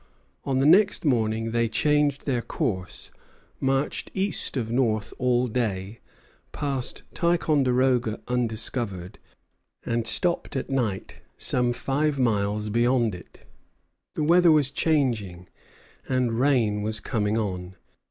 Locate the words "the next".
0.57-1.05